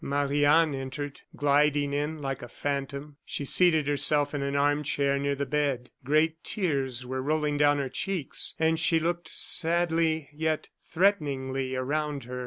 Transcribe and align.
Marie 0.03 0.43
Anne 0.45 0.73
entered 0.73 1.21
gliding 1.35 1.93
in 1.93 2.19
like 2.23 2.41
a 2.41 2.47
phantom. 2.47 3.17
She 3.23 3.45
seated 3.45 3.87
herself 3.87 4.33
in 4.33 4.41
an 4.41 4.55
arm 4.55 4.81
chair 4.81 5.19
near 5.19 5.35
the 5.35 5.45
bed. 5.45 5.91
Great 6.03 6.43
tears 6.43 7.05
were 7.05 7.21
rolling 7.21 7.57
down 7.57 7.77
her 7.77 7.87
cheeks, 7.87 8.55
and 8.57 8.79
she 8.79 8.97
looked 8.97 9.29
sadly, 9.29 10.27
yet 10.33 10.69
threateningly, 10.81 11.75
around 11.75 12.23
her. 12.23 12.39